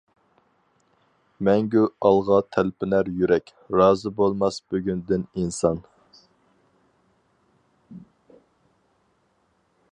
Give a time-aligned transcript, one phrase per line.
[1.47, 5.85] مەڭگۈ ئالغا تەلپۈنەر يۈرەك، رازى بولماس بۈگۈندىن ئىنسان.